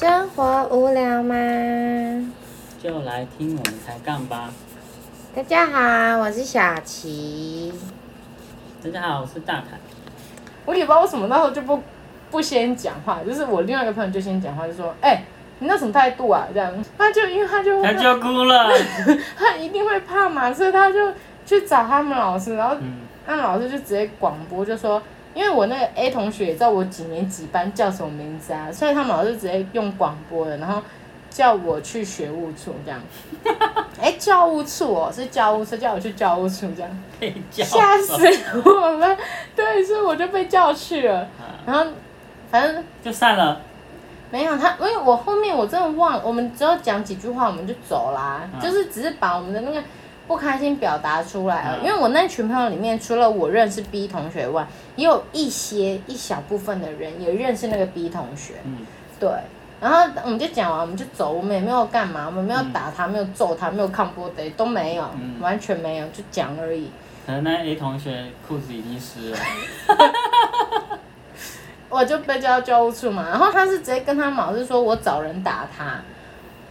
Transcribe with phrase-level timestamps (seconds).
[0.00, 1.34] 生活无聊吗？
[2.82, 4.48] 就来听我们抬杠吧。
[5.36, 7.70] 大家好，我是小琪。
[8.82, 9.76] 大家好，我是大凯。
[10.64, 11.82] 我也不知道为什么那时候就不
[12.30, 15.22] 不先讲话，就是我另外一个朋友就先讲话，就说：“哎、
[15.58, 18.70] 你那什么态度啊？”这样，他就因为他就他就哭了。
[19.36, 21.12] 他一定会怕嘛，所以他就
[21.44, 25.02] 去找他们老师，然后嗯，他们老师就直接广播就说，
[25.34, 30.82] 因为我那个 A 同学也知道我几年几班叫什么名字啊，所以他们老师直接用广播的，然后
[31.30, 33.00] 叫我去学务处这样。
[34.00, 36.90] 哎、教务处哦，是教务处，叫我去教务处这样，
[37.52, 38.14] 吓死
[38.64, 39.16] 我了。
[39.54, 41.86] 对，所以我就被叫去了，啊然后
[42.50, 43.60] 反正就散了。
[44.32, 49.82] 没有他，因为我后面我真的忘了，我们只有讲几句话我们就走啦，嗯就是只是把我们的那个
[50.30, 51.78] 不开心表达出来了。
[51.80, 58.86] 嗯因为我那群朋友里面，除了我认识 B 同学外，也有一些一小部分的人也认识那个 B 同学，嗯，
[59.18, 59.28] 对。
[59.80, 66.88] 然后我们就讲完，我们就走，我们也没有干嘛，我们没有嗯打他，没有揍他，没有抗波的，都没有，嗯完全没有，就讲而已。
[67.26, 69.38] 可能那 A 同学裤子已经湿了。
[71.90, 76.00] 我就被叫到教务处嘛，然后他是直接跟他们老师说我找人打他，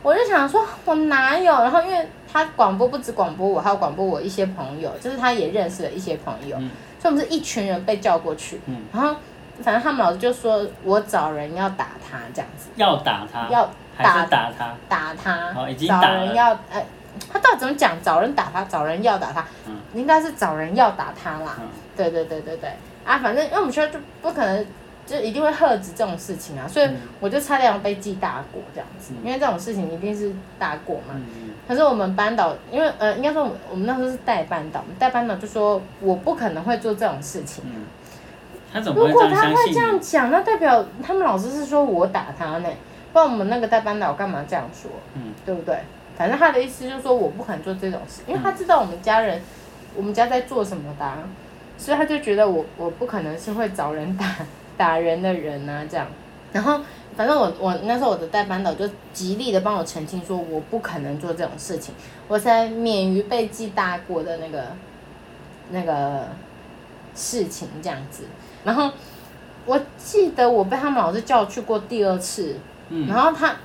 [0.02, 6.70] 我就想说我哪有，然后因为他广播不止广播我，还有广播我一些朋友，就是他也认识了一些朋友，嗯。
[7.02, 9.16] 所以我们是一群人被叫过去，嗯，然后
[9.62, 14.76] 反正他们老师就说我找人要打他这样子，要打他，要打打他？
[14.90, 16.26] 打他，哦已经找打了。
[16.26, 16.86] 人要呃，
[17.32, 17.96] 他到底怎么讲？
[18.04, 19.78] 找人打他，找人要打他，嗯。
[19.94, 21.56] 应该是找人要打他啦。
[21.62, 21.68] 嗯。
[21.96, 22.70] 对对对对对，
[23.06, 24.66] 啊，反正因为我们学校就不可能，
[25.06, 26.98] 就一定会喝止这种事情啊，所以嗯。
[27.22, 29.26] 我就差点要被记大过这样子，嗯。
[29.26, 31.14] 因为这种事情一定是大过嘛。
[31.16, 37.64] 嗯可是我们班导，因为呃，应该说我们我们那时候是代班导，我们带班导就说我不可能会做这种事情。
[37.68, 37.84] 嗯，
[38.74, 39.72] 他怎么如果他会？
[39.72, 42.70] 这样讲，那代表他们老师是说我打他呢，
[43.14, 44.90] 不然我们那个代班导干嘛这样说？
[45.14, 45.78] 嗯对不对？
[46.18, 49.40] 反正他的意思就是说我不可能做这种事，因为他知道我们家人，
[49.96, 51.20] 我们家在做什么的啊、
[51.78, 54.26] 所以他就觉得我我不可能是会找人打
[54.76, 56.08] 打人的人啊，这样。
[56.52, 56.82] 然后
[57.16, 61.94] 反正我我那时候我的代班导就极力的帮我澄清说我不可能做这种事情，
[62.28, 64.64] 我才免于被记大过的那个
[65.72, 66.28] 那个
[67.14, 68.24] 事情这样子。
[68.64, 68.92] 然后
[69.66, 72.58] 我记得我被他们老师叫去过第二次，
[72.90, 73.56] 嗯然后他，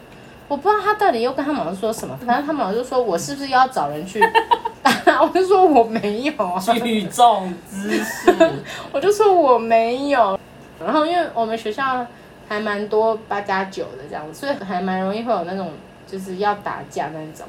[0.49, 4.21] 我不知道他到底又跟他们老师说什么，反正他们老师就说我是不是要找人去，
[5.23, 8.35] 我就说我没有啊，聚众之事。
[8.93, 10.39] 我就说我没有。
[10.85, 12.05] 然后因为我们学校
[12.49, 15.73] 还蛮多八加九的这样子，所以还蛮容易会有那种
[16.07, 17.47] 就是要打架那种。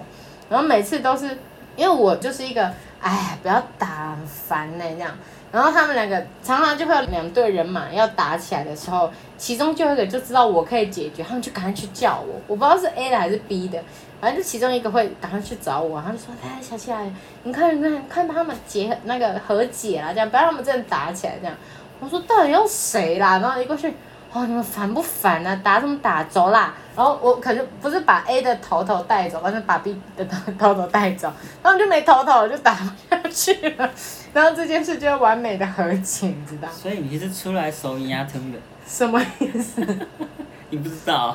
[0.50, 1.38] 然后每次都是
[1.76, 5.12] 因为我就是一个哎不要打很烦呢、这样。
[5.52, 13.82] 然后他们两个常常就会有两队人马要打起来的时候，其中就有一个就知道我可以解决，他们就赶快去叫我，我不知道是 A 的还是 B 的，
[14.20, 17.02] 反正就其中一个会赶快去找我，他就说：“哎，小七啊，
[17.44, 21.56] 你看你看看他们结那个和解啦，这样不要让他们真的打起来这样。”
[22.02, 23.94] 我说：“到底要谁啦？”然后一过去，
[24.36, 25.56] 哦，你们烦不烦啊？
[25.64, 26.22] 打什么打？
[26.26, 26.74] 走啦！
[26.94, 31.32] 然后我可是不是把 A 的头头带走，而是把 B 的头头头带走，
[31.64, 33.90] 然后就没头头，就打不下去了。
[34.34, 39.82] 然后这件事就完美的和解，你知道所以你是出来手银鸭汤的，什么意思？
[40.70, 41.34] 你不知道？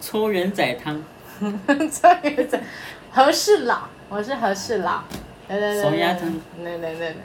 [0.00, 1.02] 搓圆仔汤，
[1.40, 2.60] 这个是
[3.10, 5.02] 和事佬，我是和事佬。
[5.48, 7.16] 对对对对手压疼对对对对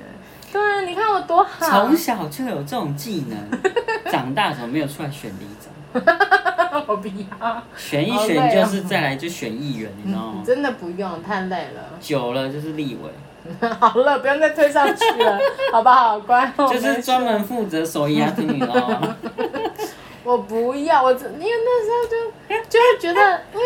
[0.52, 0.86] 对。
[0.88, 1.88] 你看我多好。
[1.88, 3.38] 从小就有这种技能，
[4.14, 5.74] 长大怎么没有出来选里长？
[6.88, 10.44] 我不要，选一选就是再来就选议员，你知道吗？
[10.46, 11.98] 真的不用，太累了。
[12.00, 15.40] 久了就是立委， 好了，不用再推上去了，
[15.74, 16.20] 好不好？
[16.20, 17.46] 乖，就是没专门事。
[17.46, 19.16] 负责手压听，你知道吗？
[20.24, 23.66] 我不要，我只因为那时候就就会觉得，因为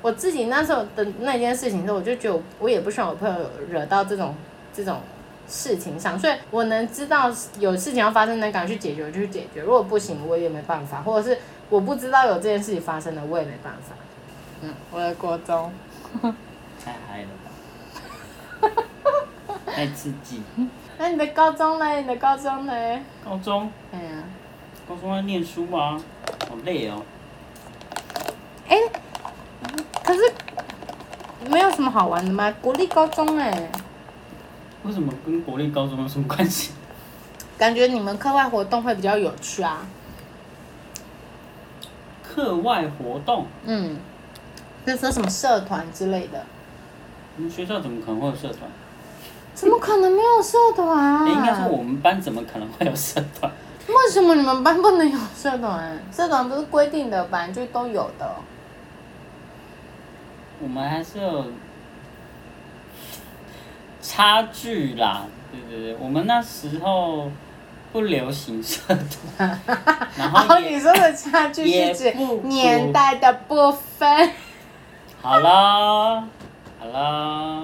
[0.00, 3.36] 我自己那时候的那件事情之后，我就觉得我我也不希望我朋友
[3.68, 4.32] 惹到这种
[4.72, 5.00] 这种
[5.48, 9.62] 事情上，所以我能知道有事情要发生，能赶去解决，我就去解决。
[9.62, 11.38] 如果不行，我也没办法，或者是
[11.70, 13.94] 我不知道有这件事情发生了，我也没办法。
[14.60, 15.72] 嗯，我的国中，
[16.84, 18.82] 太嗨了吧！
[19.66, 20.42] 太刺激。
[20.98, 21.96] 那、你的高中呢？
[21.96, 22.72] 你的高中呢？
[23.24, 24.24] 高中，哎呀，
[24.88, 26.00] 高中要念书吗，
[26.48, 27.02] 好累哦。
[28.68, 28.76] 哎、
[30.02, 30.20] 可是
[31.48, 32.52] 没有什么好玩的吗？
[32.60, 33.70] 国立高中哎、
[34.84, 36.72] 为什么跟国立高中有什么关系？
[37.58, 39.86] 感觉你们课外活动会比较有趣啊。
[42.22, 43.96] 课外活动，嗯，
[44.84, 46.46] 比如说什么社团之类的，
[47.36, 48.70] 我们学校怎么可能会有社团？
[49.54, 53.50] 怎么可能没有社团、哎、应该说我们班怎么可能会有社团？
[53.88, 56.02] 为为什么你们班不能有社团？
[56.10, 58.36] 社团不是规定的，本来就都有的。
[60.62, 61.44] 我们还是有
[64.18, 65.22] 差距啦，
[65.52, 67.30] 对对对，我们那时候
[67.92, 68.82] 不流行社
[69.36, 69.60] 团，
[70.18, 74.30] 然哦，后也你说的差距是指不年代的部分。
[75.22, 76.24] 好啦
[76.80, 77.62] 好了，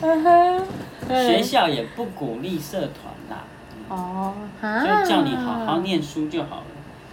[0.00, 0.66] 嗯 哼
[1.08, 3.44] 学校也不鼓励社团啦，
[3.88, 6.62] 哦，就啊叫你好好念书就好了。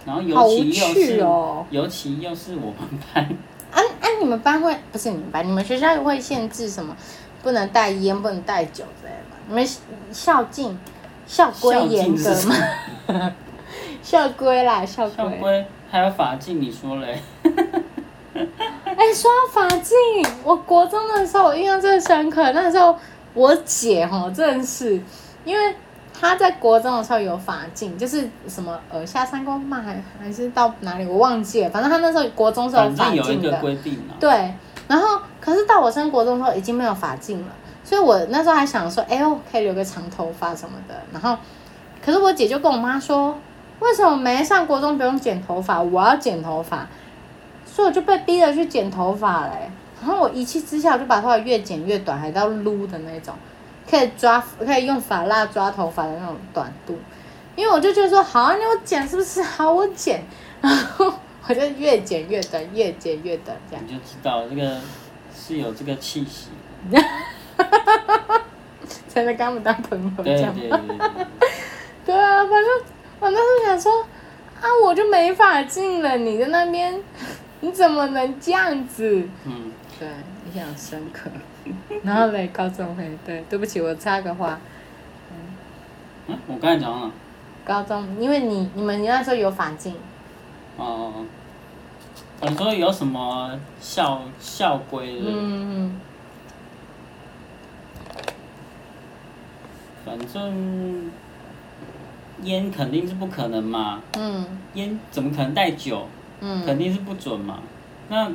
[0.04, 2.76] 然后尤其又是，哦尤其又是我们
[3.14, 3.22] 班，
[3.70, 4.06] 啊啊！
[4.20, 5.46] 你们班会不是你们班？
[5.46, 6.96] 你们学校会限制什么？
[7.42, 9.36] 不能带烟，不能带酒之类的？
[9.48, 9.66] 你们
[10.12, 10.78] 校禁、
[11.26, 13.34] 校规严格吗？
[14.02, 15.16] 校 规啦，校规。
[15.16, 17.20] 校规还有法禁，你说嘞？
[18.34, 19.96] 哎、说到法禁，
[20.44, 22.52] 我国中的时候我印象最深刻。
[22.52, 22.96] 那时候
[23.32, 25.00] 我姐哈，真的是
[25.44, 25.74] 因为
[26.12, 31.70] 她在国中的时候有法禁，就是什么呃下三公嘛，还还是到哪里我忘记了。
[31.70, 33.52] 反正她那时候国中是有反法正有一个。
[33.58, 34.12] 规定啊。
[34.20, 34.52] 对，
[34.88, 37.52] 然后可是到我升国中的时候已经没有发禁了，
[37.84, 40.94] 所以我那时候还想说，哎呦，可以留个长头发什么的。
[41.12, 41.36] 然后，
[42.04, 43.38] 可是我姐就跟我妈说，
[43.80, 46.88] 为什么没上国中不用剪头发，我要剪头发？
[47.66, 49.70] 所以我就被逼着去剪头发嘞、
[50.00, 53.34] 然后我一气之下，就把头发越剪越短，还到撸的那种，
[53.88, 56.98] 可以抓，可以用发蜡抓头发的那种短度。
[57.54, 59.42] 因为我就觉得说，好啊，你我剪是不是？
[59.42, 60.24] 好，我剪。
[60.60, 61.12] 然后
[61.48, 63.82] 我就越剪越短，越剪越短，这样。
[63.86, 64.78] 你就知道这个
[65.34, 66.48] 是有这个气息。
[69.08, 70.54] 才能跟他们当朋友这样。
[70.54, 71.26] 对对对对对。
[72.06, 72.70] 对啊，反正
[73.20, 74.02] 我那时候想说，
[74.60, 77.02] 啊，我就没法进了，你在那边，
[77.60, 79.26] 你怎么能这样子？
[79.44, 80.06] 嗯，对，
[80.46, 81.30] 印象深刻。
[82.04, 84.60] 然后嘞，高中嘿，对，对不起，我插个话，
[86.28, 87.10] 嗯，我刚才讲了。
[87.64, 89.96] 高中，因为你你们那时候有法禁，
[90.76, 91.12] 哦、
[92.42, 93.50] 你说有什么
[93.80, 95.26] 校校规的？
[95.26, 96.00] 嗯，
[100.04, 101.10] 反正
[102.44, 104.44] 烟肯定是不可能嘛，嗯
[104.74, 106.06] 烟怎么可能带酒？
[106.40, 107.58] 嗯肯定是不准嘛。
[108.08, 108.28] 那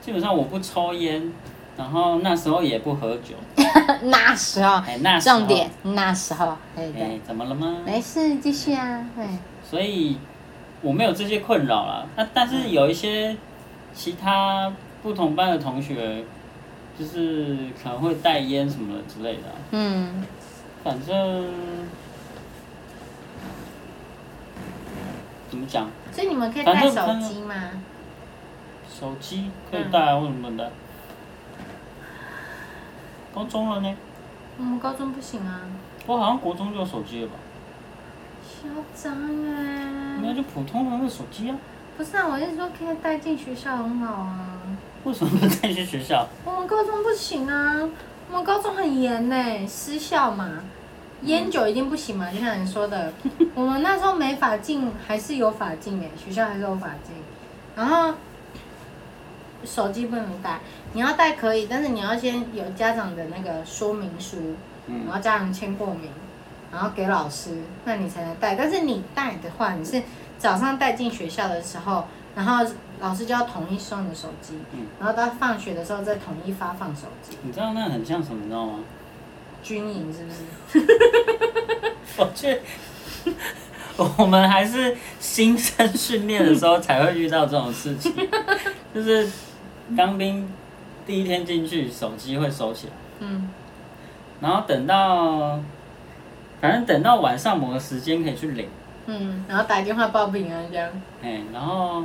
[0.00, 1.32] 基本上我不抽烟，
[1.76, 3.36] 然后那时候也不喝酒。
[3.56, 7.76] 嗯， 那时候，哎，那时候重点，那时候，哎对，，怎么了吗？
[7.86, 9.24] 没事，继续啊，对，
[9.62, 10.18] 所以
[10.82, 12.06] 我没有这些困扰啦。
[12.16, 13.36] 那但是有一些
[13.92, 16.24] 其他不同班的同学，
[16.98, 20.24] 就是可能会带烟什么的之类的啊、嗯，
[20.84, 21.46] 反正
[25.48, 27.54] 怎么讲，所以你们可以带手机吗？
[28.88, 30.70] 手机可以带啊，为什么不能带？
[33.34, 33.94] 高中了呢，
[34.58, 35.60] 我们高中不行啊，
[36.06, 37.34] 我好像国中就有手机了吧？
[38.46, 39.12] 嚣张
[39.46, 40.18] 哎！
[40.22, 41.56] 那就普通的那手机啊，
[41.96, 44.58] 不是啊，我是说可以带进学校很好啊。
[45.04, 46.26] 为什么不带去学校？
[46.44, 47.88] 我们高中不行啊，
[48.30, 50.48] 我们高中很严呢、私校嘛，
[51.22, 53.12] 烟酒一定不行嘛，就像你说的，
[53.54, 57.14] 我们那时候没法进，还是有法进哎、学校还是有法进，
[57.76, 58.14] 然后
[59.64, 60.60] 手机不能带，
[60.92, 64.38] 你要带可以，但是你要先有家长的那个说明书，
[64.88, 66.10] 然嗯，后家长签过名，
[66.76, 67.52] 然后给老师，
[67.86, 68.54] 那你才能带。
[68.54, 70.02] 但是你带的话，你是
[70.36, 72.62] 早上带进学校的时候，然后
[73.00, 77.38] 老师就要统一收你的手机，嗯然后到放学的时候再统一发放手机。
[77.40, 78.80] 你知道那很像什么，你知道吗？
[79.62, 80.86] 军营是不是？
[82.18, 82.60] 我去，
[84.18, 88.12] 我们还是新生训练的时候才会遇到这种事情，
[88.94, 89.26] 就是
[89.96, 90.46] 当兵
[91.06, 93.48] 第一天进去，手机会收起来，嗯
[94.40, 95.58] 然后等到，
[96.60, 98.68] 反正等到晚上某个时间可以去领，
[99.06, 100.88] 嗯，然后打电话报平安这样。
[101.22, 102.04] 哎，然后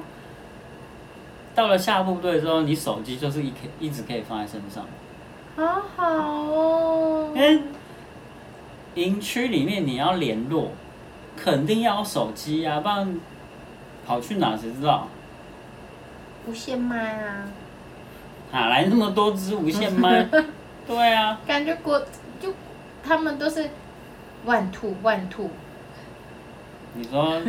[1.56, 4.86] 到了下部队之后，你手机就是一可一直可以放在身上，
[5.56, 7.42] 好好哦因。
[7.42, 7.62] 为
[8.96, 10.72] 营区里面你要联络，
[11.38, 13.20] 肯定要有手机啊，不然
[14.06, 15.08] 跑去哪谁知道？
[16.46, 17.46] 无线麦啊，
[18.52, 20.28] 哪来那么多只无线麦？
[20.86, 21.98] 对啊，感觉国
[22.42, 22.54] 就
[23.02, 23.70] 他们都是
[24.46, 25.50] 万兔万兔。
[26.94, 27.42] 你说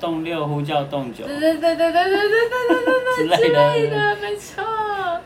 [0.00, 2.28] 动六呼叫动九对对对对对对对对
[2.68, 4.64] 对对之类的，没错。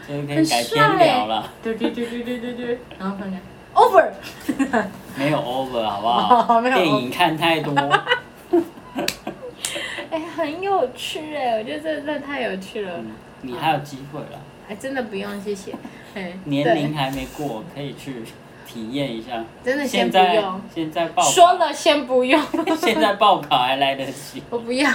[0.08, 3.40] 这个可以改天聊了，对对对对对对对，然后看看
[3.74, 4.10] over，
[5.16, 6.60] 没有 over 好不哦好？
[6.62, 7.72] 电影看太多，
[10.10, 12.92] 哎，很有趣哎，我觉得这真的太有趣了。
[12.98, 13.12] 嗯
[13.44, 15.74] 你还有机会了，哎，真的不用，谢谢。
[16.14, 18.22] 哎，年龄还没过，可以去
[18.72, 19.44] 体验一下。
[19.64, 22.40] 真的先不现在用，现在报说了先不用，
[22.80, 24.42] 现在报考还来得及。
[24.50, 24.90] 我不要，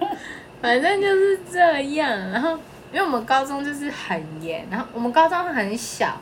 [0.60, 2.08] 反正就是这样。
[2.30, 2.50] 然后，
[2.92, 6.20] 因为我们高中就是很严，然后我们高中很小，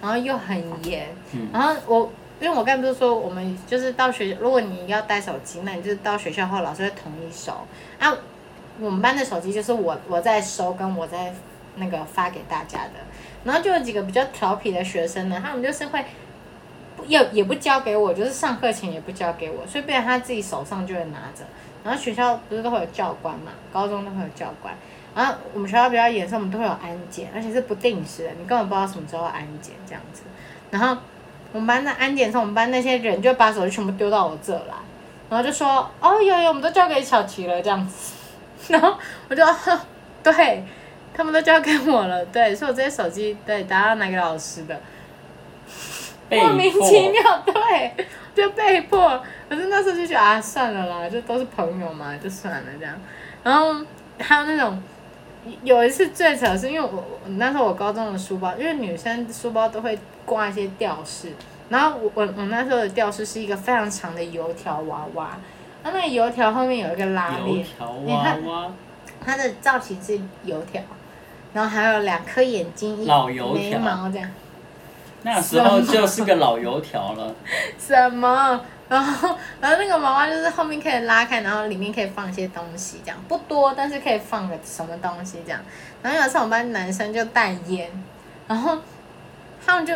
[0.00, 2.12] 然后又很严，嗯然后我。
[2.40, 7.52] 因为我刚才不是说，我们就是到学，如果你要带手机，那你就是到学校后，老师会统一收。
[8.00, 8.12] 啊，
[8.80, 11.32] 我们班的手机就是我我在收，跟我在
[11.76, 12.94] 那个发给大家的。
[13.44, 16.04] 然后就有几个比较调皮的学生呢，他们就是会
[17.02, 21.44] 不也也不交给我，就是上课前也不交给我，所以变成他自己手上就会拿着。
[21.84, 24.72] 然后学校不是都会有教官嘛，高中都会有教官。
[25.14, 30.22] 然后我们学校比较严，所以我们都会有安检，而且是不定时的，你根本不知道什么时候安检这样子。
[30.70, 30.96] 然后
[31.52, 34.74] 我们班的安检的时候，我们班那些人就把手机全部丢到我这来，
[35.28, 38.14] 然后就说：“哦，有有，我们都交给小琪了。”这样子。
[38.72, 38.94] 然后
[39.28, 39.44] 我就
[40.22, 40.64] 对，
[41.12, 44.80] 他们都交给我了，对，所以我这些手机对打到哪个老师的，
[46.38, 49.22] 莫名其妙，对， 就被迫。
[49.48, 52.94] 可是那时候就觉得啊，算了啦，就都是朋友嘛，就算了这样。
[53.42, 53.84] 然后
[54.18, 54.82] 还有那种
[55.62, 61.32] 有一次最扯是，因为我我那时候我高中的书包，因为女生书包都会挂一些吊饰，
[61.68, 65.36] 然后我我我那时候的吊饰是一个非常长的油条娃娃，
[65.82, 68.72] 它那个油条后面有一个拉油链，条娃娃，
[69.24, 70.80] 它的造型是油条，
[71.52, 74.30] 然后还有两颗眼睛，一老油眉条毛这样。
[75.22, 77.34] 那时候就是个老油条了。
[77.78, 78.60] 什么？
[78.88, 85.60] 然后，然后那个娃娃就是后面可以拉开，然后里面可以放一些东西，这样不多，但是可以放个什么东西这样。
[86.02, 87.90] 然后有一次我们班男生就带烟，
[88.46, 88.78] 然后
[89.64, 89.94] 他们就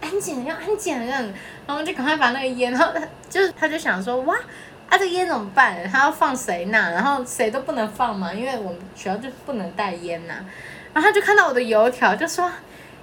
[0.00, 1.32] 安检要安检了这样，
[1.66, 3.00] 然后就赶快把那个烟，然后他
[3.30, 4.36] 就是他就想说哇。
[4.86, 5.90] 啊，这烟怎么办？
[5.90, 6.90] 他要放谁那？
[6.90, 10.34] 然后谁都不能放嘛，因为我们学校就不能带烟呐。
[10.92, 12.52] 然后他就看到我的油条，就说：“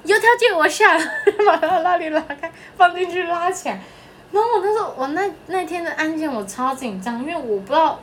[0.03, 1.05] 油条借我下来，
[1.45, 3.79] 把他拉链拉开，放进去拉起来。”
[4.31, 7.99] 然后我那时候我那那天的安检我超紧张，因为我不知道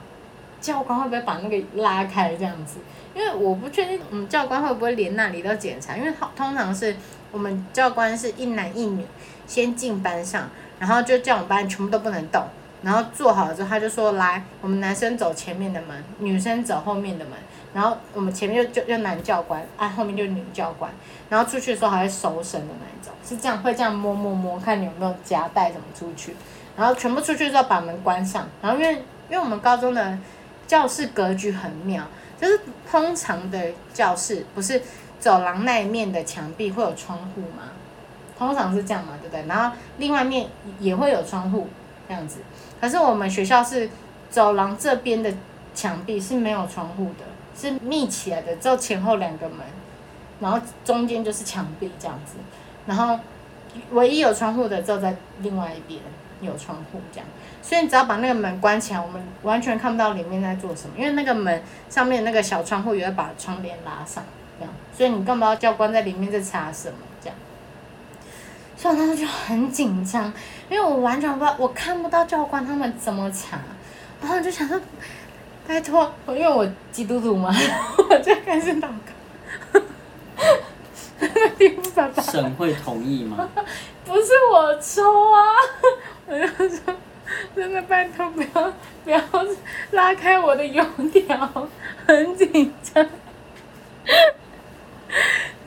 [0.60, 2.78] 教官会不会把那个拉开这样子，
[3.14, 6.94] 因为我不确定我们教官会不会连那里都检查，因为通通常是
[7.32, 9.04] 我们教官是一男一女
[9.46, 12.44] 先进班上，然后就叫我们班全部都不能动，
[12.82, 17.34] 然后做好了之后他就说来，我们男生走前面的门，女生走后面的门，
[17.74, 20.90] 然后我们前面就就就男教官，啊后面就女教官，
[21.28, 26.36] 然后出去的时候还会收身的那一种，是这样会这样摸摸摸，看你有没有夹带怎么出去，
[26.76, 28.94] 然后全部出去之后把门关上，然后因为
[29.28, 30.18] 因为我们高中的
[30.66, 32.04] 教室格局很妙，
[32.40, 33.60] 就是通常的
[33.92, 34.80] 教室不是
[35.18, 37.72] 走廊那一面的墙壁会有窗户吗？
[38.38, 39.44] 通常是这样嘛，对不对？
[39.48, 41.66] 然后另外一面也会有窗户
[42.06, 42.38] 这样子，
[42.80, 43.88] 可是我们学校是
[44.30, 45.32] 走廊这边的
[45.74, 47.24] 墙壁是没有窗户的，
[47.56, 49.58] 是密起来的，只有前后两个门，
[50.40, 52.34] 然后中间就是墙壁这样子，
[52.86, 53.18] 然后
[53.92, 56.00] 唯一有窗户的只有在另外一边
[56.40, 57.26] 有窗户这样，
[57.62, 64.22] 所以你只要把那个门关起来，我们完全看不到里面在做什么，因为那个门上面那个小窗户也会把窗帘拉上，
[64.58, 66.98] 这样，所以你根本不知道教官在里面在查什么。
[68.80, 70.32] 所以我那时就很紧张，
[70.70, 73.58] 因为我完全不知道，我看不到教官他们怎么查，
[74.20, 74.80] 然后我就想说，
[75.66, 77.52] 拜托，因为我基督徒嘛，
[78.08, 79.80] 我就开始祷告。
[81.58, 83.48] 听爸爸，省会同意吗？
[84.06, 85.42] 不是我抽啊，
[86.26, 86.94] 我就说，
[87.56, 89.20] 真的拜托不要不要
[89.90, 91.68] 拉开我的油条，
[92.06, 93.04] 很紧张。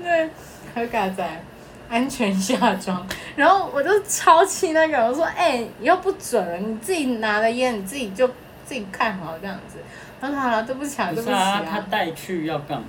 [0.02, 0.30] 对，
[0.74, 1.44] 可嘎仔。
[1.92, 3.06] 安全下装，
[3.36, 8.26] 然后我就超气那个，我说：“哎、以后不准了，你自己拿的烟你自己就
[8.66, 9.78] 自己看好这样子。”
[10.22, 11.86] 他说：“好了，对不起啊，对不起啊，他啊。
[11.92, 12.88] 带去要干嘛？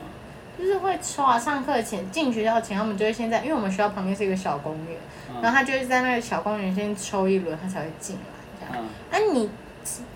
[0.58, 4.96] 就是会抽啊，上课前进学校前，他们就会先在，因为我们学校旁边是一个小公园，
[5.42, 8.22] 然后他就会在那个小公园先抽一轮，他才会进来
[8.60, 8.84] 这样。
[9.10, 9.50] 嗯，啊你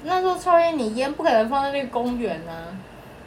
[0.04, 2.70] 那时候抽烟，你烟不可能放在那个公园啊，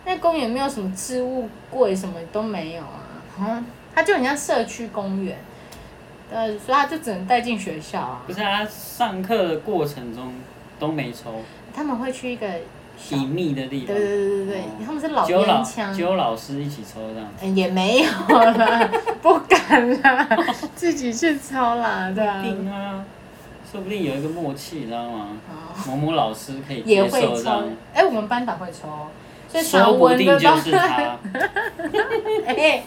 [0.05, 3.03] 那公园没有什么置物柜，什么都没有啊，
[3.37, 5.35] 好像它就很像社区公园，
[6.31, 8.33] 呃，所以他就只能带进学校啊不。
[8.33, 10.33] 是啊，上课的过程中
[10.79, 11.41] 都没抽，
[11.73, 12.47] 他们会去一个
[12.97, 16.01] 小，隐秘的地方，对对对对，哦他们是老烟枪只。
[16.01, 17.45] 有老师一起抽这样子。
[17.45, 18.89] 嗯也没有啦，
[19.21, 20.27] 不敢啦，
[20.75, 22.41] 自己去抽啦，对啊。
[22.43, 23.03] 定啊，
[23.71, 25.29] 说不定有一个默契，你知道吗？
[25.49, 25.55] 哦
[25.87, 28.87] 某某老师可以接也会抽受这样，，哎、我们班导会抽，
[29.47, 31.17] 所以说传不定就是他。
[32.45, 32.83] 哎、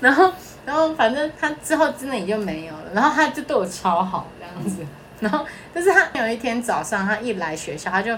[0.00, 0.30] 然后
[0.66, 4.84] 然后反正他之后真的也就没有了，然后他就对我超好这样子，
[5.20, 8.14] 然后就是他有一天早上他一来学校，他就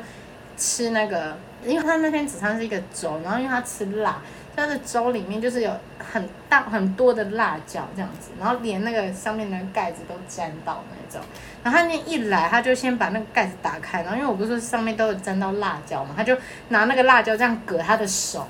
[0.57, 4.21] 吃那个，因为他那天早上是一个粥，然后因为他吃辣，
[4.57, 11.21] 他的粥里面就是有很大很多的辣椒这样子，然后连那个上面的盖子都沾到那种。
[11.63, 16.37] 然后他那一来，他就先把那个盖子打开，然后因为我不是说上面都有沾到辣椒嘛，他就
[16.69, 18.47] 拿那个辣椒这样隔他的手。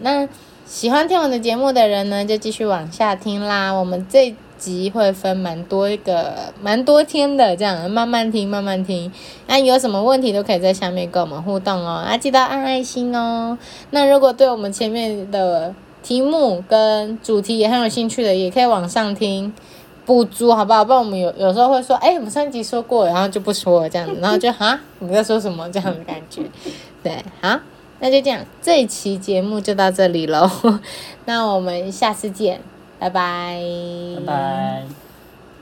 [0.00, 0.26] 那
[0.66, 3.70] 喜欢听我的节目的人呢，就继续往下听啦。
[3.70, 9.12] 我们这集会分蛮多一个蛮多天的，这样慢慢听，慢慢听。
[9.46, 13.56] 那有什么问题都可以在下面跟我们互动哦，啊，记得按爱心哦。
[13.90, 19.54] 那如果对我们前面的题目跟主题也很有兴趣的，也可以往上听
[20.04, 20.84] 补足，好不好？
[20.84, 26.42] 不然我们有有时候会说，哎，我们上集说过，然后就不说了这样子，然后就哈，你在说什么这样的感觉？
[27.04, 27.56] 对，好。
[28.00, 30.50] 那就这样，这一期节目就到这里喽。
[31.24, 32.60] 那我们下次见，
[32.98, 33.60] 拜拜。
[34.16, 35.05] 拜拜。